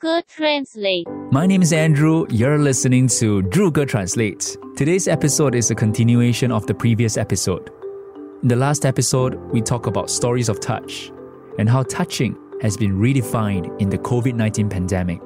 [0.00, 1.06] Druger Translate.
[1.30, 2.24] My name is Andrew.
[2.30, 4.56] You're listening to Druger Translate.
[4.74, 7.70] Today's episode is a continuation of the previous episode.
[8.42, 11.12] In the last episode, we talk about stories of touch
[11.58, 15.20] and how touching has been redefined in the COVID 19 pandemic.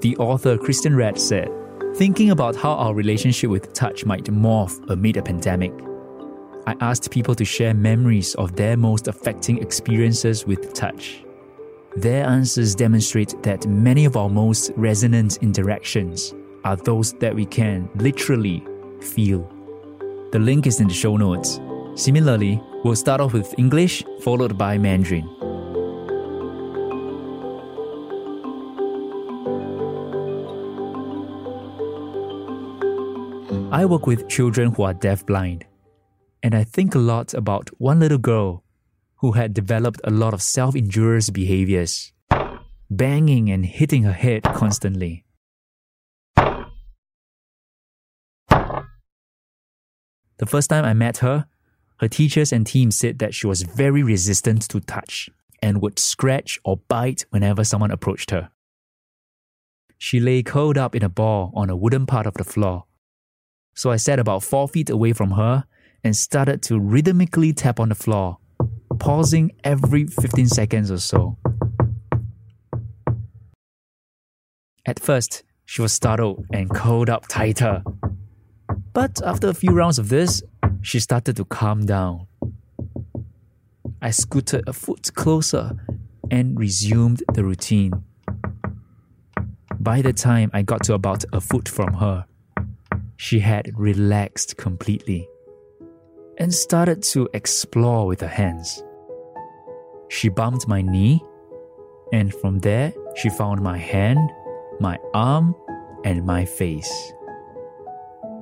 [0.00, 1.48] The author Kristen Red said,
[1.94, 5.72] Thinking about how our relationship with touch might morph amid a pandemic,
[6.66, 11.22] I asked people to share memories of their most affecting experiences with touch.
[11.96, 16.34] Their answers demonstrate that many of our most resonant interactions
[16.64, 18.64] are those that we can literally
[19.00, 19.50] feel.
[20.32, 21.60] The link is in the show notes.
[21.94, 25.28] Similarly, we'll start off with English followed by Mandarin.
[33.72, 35.62] I work with children who are deafblind,
[36.42, 38.62] and I think a lot about one little girl
[39.18, 42.12] who had developed a lot of self injurious behaviors,
[42.90, 45.24] banging and hitting her head constantly.
[50.38, 51.46] The first time I met her,
[51.98, 55.28] her teachers and team said that she was very resistant to touch
[55.60, 58.50] and would scratch or bite whenever someone approached her.
[59.98, 62.84] She lay curled up in a ball on a wooden part of the floor.
[63.74, 65.64] So I sat about four feet away from her
[66.04, 68.38] and started to rhythmically tap on the floor,
[68.98, 71.38] pausing every 15 seconds or so.
[74.86, 77.82] At first, she was startled and curled up tighter.
[78.94, 80.42] But after a few rounds of this,
[80.80, 82.26] she started to calm down.
[84.00, 85.72] I scooted a foot closer
[86.30, 87.92] and resumed the routine.
[89.78, 92.24] By the time I got to about a foot from her,
[93.16, 95.28] she had relaxed completely
[96.38, 98.82] and started to explore with her hands.
[100.08, 101.22] She bumped my knee,
[102.12, 104.30] and from there, she found my hand,
[104.80, 105.54] my arm,
[106.04, 107.12] and my face.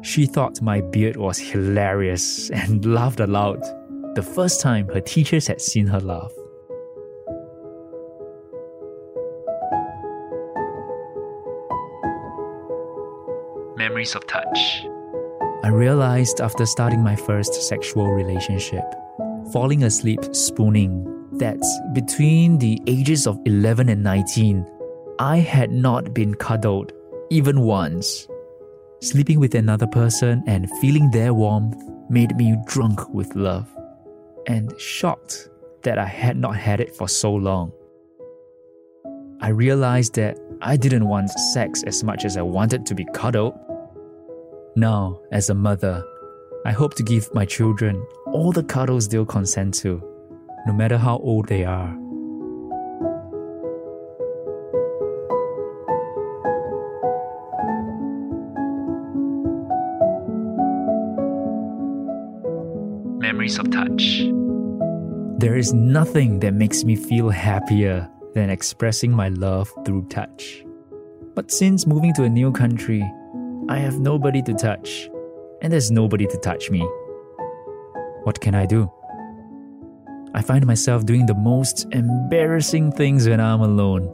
[0.02, 3.60] She thought my beard was hilarious and laughed aloud,
[4.14, 6.32] the first time her teachers had seen her laugh.
[13.76, 14.86] Memories of touch.
[15.64, 18.84] I realized after starting my first sexual relationship,
[19.52, 21.58] falling asleep spooning, that
[21.92, 24.66] between the ages of 11 and 19,
[25.18, 26.92] I had not been cuddled
[27.30, 28.26] even once.
[29.00, 31.76] Sleeping with another person and feeling their warmth
[32.08, 33.68] made me drunk with love
[34.46, 35.48] and shocked
[35.82, 37.72] that I had not had it for so long.
[39.40, 43.54] I realized that I didn't want sex as much as I wanted to be cuddled.
[44.76, 46.02] Now, as a mother,
[46.64, 50.02] I hope to give my children all the cuddles they'll consent to,
[50.66, 51.94] no matter how old they are.
[63.18, 64.26] Memories of touch.
[65.38, 70.64] There is nothing that makes me feel happier than expressing my love through touch.
[71.34, 73.04] But since moving to a new country,
[73.68, 75.08] I have nobody to touch,
[75.62, 76.80] and there's nobody to touch me.
[78.24, 78.90] What can I do?
[80.34, 84.12] I find myself doing the most embarrassing things when I'm alone.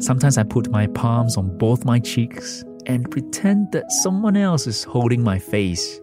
[0.00, 4.82] Sometimes I put my palms on both my cheeks and pretend that someone else is
[4.82, 6.00] holding my face.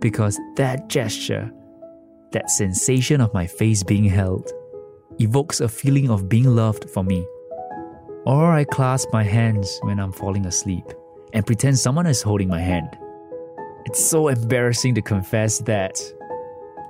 [0.00, 1.50] Because that gesture,
[2.32, 4.50] that sensation of my face being held,
[5.18, 7.26] evokes a feeling of being loved for me.
[8.26, 10.84] Or I clasp my hands when I'm falling asleep
[11.32, 12.98] and pretend someone is holding my hand.
[13.86, 15.98] It's so embarrassing to confess that,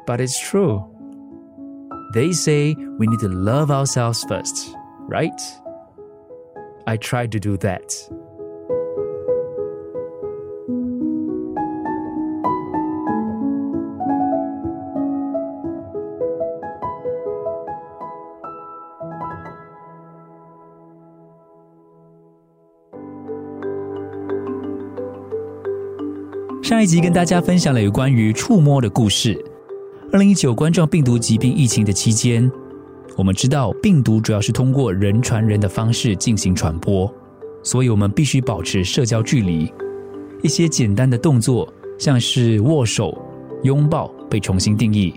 [0.06, 0.84] but it's true.
[2.12, 4.75] They say we need to love ourselves first,
[5.06, 5.41] right?
[6.88, 7.94] I tried to do that.
[26.61, 29.50] 上一集跟大家分享了有关于触摸的故事。
[30.12, 32.51] 二零一九冠状病毒疾病疫情的期间，
[33.17, 37.12] 我们知道病毒主要是通过人传人的方式进行传播，
[37.62, 39.73] 所以我们必须保持社交距离。
[40.43, 43.17] 一些简单的动作，像是握手、
[43.62, 45.15] 拥抱，被重新定义。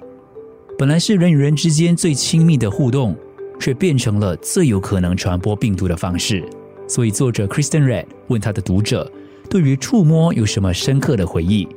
[0.77, 3.15] 本来是人与人之间最亲密的互动，
[3.59, 6.47] 却变成了最有可能传播病毒的方式。
[6.87, 9.11] 所以，作者 Kristen Red 问他的读者。
[9.49, 11.67] 对于触摸有什么深刻的回忆？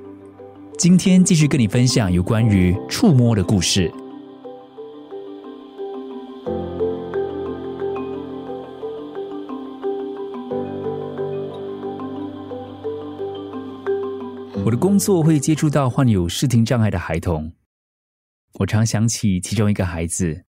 [0.78, 3.90] 今天继续跟你分享有关于触摸的故事。
[14.62, 17.50] 我的工作会接触到患有视听障碍的孩童。
[18.58, 20.44] 我常想起其中一个孩子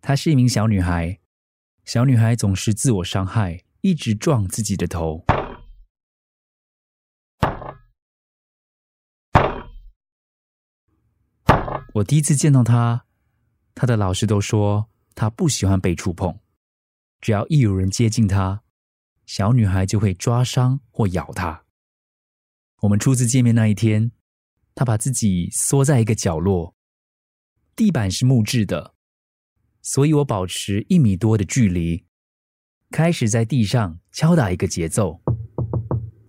[0.00, 1.18] 她是一名小女孩。
[1.84, 5.24] 小女孩总是自我伤害一直撞自己的头。
[11.94, 13.04] 我第一次见到她，
[13.72, 16.40] 她的老师都说她不喜欢被触碰，
[17.20, 18.62] 只要一有人接近她，
[19.26, 21.64] 小女孩就会抓伤或咬她。
[22.80, 24.10] 我们初次见面那一天，
[24.74, 26.74] 她把自己缩在一个角落，
[27.76, 28.94] 地板是木质的。
[29.80, 32.06] 所以我保持一米多的距离，
[32.90, 35.20] 开始在地上敲打一个节奏。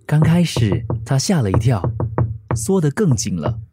[0.05, 1.81] 刚开始，他吓了一跳，
[2.55, 3.64] 缩得更紧了。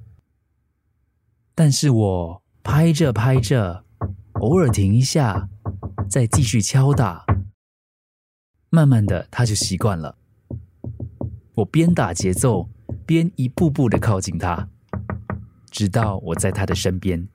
[1.65, 3.85] 但是我拍着拍着，
[4.41, 5.49] 偶尔停一下，
[6.11, 7.25] 再继续敲打。
[8.69, 10.17] 慢慢的，他就习惯了。
[11.55, 12.69] 我边打节奏，
[13.07, 14.69] 边一步步的靠近他，
[15.71, 17.29] 直到我在他的身边。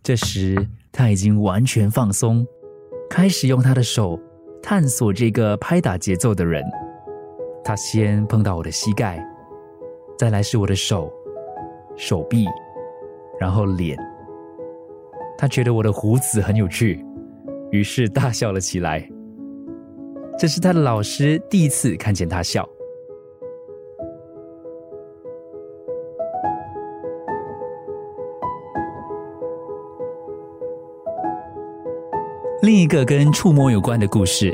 [0.00, 2.46] 这时，他已经完全放松，
[3.10, 4.20] 开始用他的手
[4.62, 6.62] 探索这个拍打节奏的人。
[7.64, 9.20] 他先碰到我的膝盖，
[10.16, 11.12] 再来是我的手、
[12.04, 12.48] 手臂，
[13.38, 13.96] 然后脸。
[15.38, 17.00] 他觉得我的胡子很有趣，
[17.70, 19.08] 于是大笑了起来。
[20.36, 22.68] 这是他的老师第一次看见他笑。
[32.62, 34.52] 另一个跟触摸有关的故事，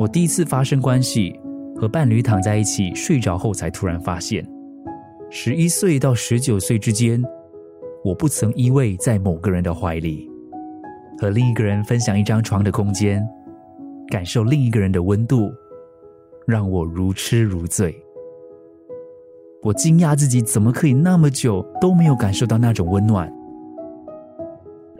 [0.00, 1.38] 我第一次发生关系，
[1.76, 4.42] 和伴侣躺在一起睡着后，才突然发现，
[5.32, 7.22] 十一岁到十九岁之间，
[8.04, 10.28] 我不曾依偎在某个人的怀里，
[11.18, 13.24] 和另一个人分享一张床的空间，
[14.08, 15.52] 感受另一个人的温度，
[16.46, 17.94] 让我如痴如醉。
[19.62, 23.32] 我惊讶自己怎么可以那么久都没有感受到那种温暖。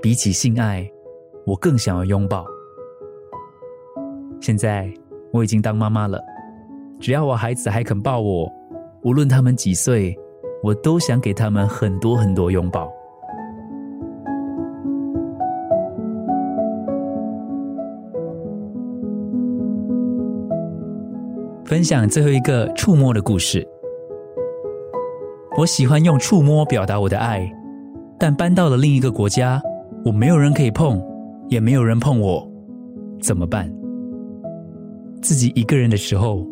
[0.01, 0.89] 比起性爱。
[1.47, 2.45] 我更想要拥抱。
[4.41, 4.93] 现在
[5.33, 6.23] 我已经当妈妈了，
[7.01, 8.53] 只要我孩子还肯抱我，
[9.03, 10.15] 无论他们几岁，
[10.63, 12.91] 我都想给他们很多很多拥抱。
[21.65, 23.67] 分享最后一个触摸的故事。
[25.57, 27.51] 我喜欢用触摸表达我的爱，
[28.19, 29.63] 但搬到了另一个国家，
[30.05, 31.01] 我没有人可以碰。
[31.49, 32.49] 也没有人碰我，
[33.21, 33.69] 怎么办？
[35.21, 36.47] 自己一个人的时候，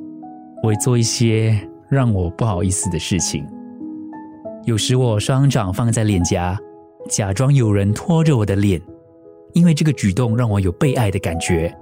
[0.61, 1.57] 我会做一些
[1.91, 3.47] 让我不好意思的事情。
[4.65, 6.59] 有时我双掌放在脸颊，
[7.09, 8.81] 假装有人拖着我的脸，
[9.55, 11.75] 因为这个举动让我有被爱的感觉。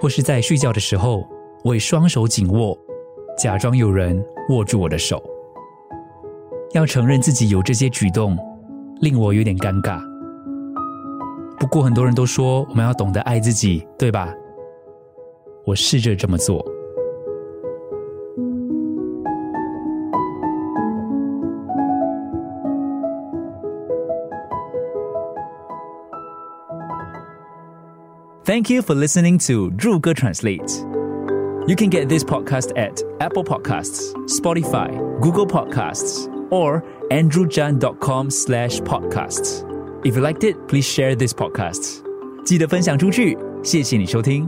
[0.00, 1.24] 或是在睡觉的时候，
[1.62, 2.76] 我双手紧握，
[3.38, 5.22] 假装有人握住我的手。
[6.72, 8.36] 要承认自己有这些举动，
[9.00, 10.00] 令我有点尴尬。
[11.58, 14.34] 不过很多人都说我们要懂得爱自己，对吧？
[15.66, 16.64] 我试着这么做。
[28.49, 30.69] Thank you for listening to Drew Translate.
[31.67, 34.89] You can get this podcast at Apple Podcasts, Spotify,
[35.19, 39.63] Google Podcasts, or andrewjan.com slash podcasts.
[40.05, 42.03] If you liked it, please share this podcast.
[42.45, 43.35] 记得分享出去。
[43.63, 44.47] 谢谢你收听。